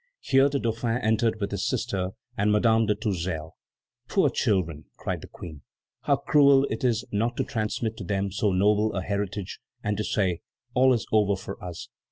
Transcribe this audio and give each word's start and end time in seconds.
Here 0.21 0.49
the 0.49 0.57
Dauphin 0.57 0.97
entered 1.03 1.39
with 1.39 1.51
his 1.51 1.63
sister 1.67 2.09
and 2.35 2.51
Madame 2.51 2.87
de 2.87 2.95
Tourzel. 2.95 3.55
"Poor 4.09 4.31
children!" 4.31 4.85
cried 4.97 5.21
the 5.21 5.27
Queen. 5.27 5.61
"How 6.05 6.15
cruel 6.15 6.65
it 6.71 6.83
is 6.83 7.05
not 7.11 7.37
to 7.37 7.43
transmit 7.43 7.97
to 7.97 8.03
them 8.03 8.31
so 8.31 8.51
noble 8.51 8.93
a 8.95 9.03
heritage, 9.03 9.59
and 9.83 9.95
to 9.97 10.03
say: 10.03 10.39
All 10.73 10.91
is 10.95 11.05
over 11.11 11.35
for 11.35 11.63
us!" 11.63 11.87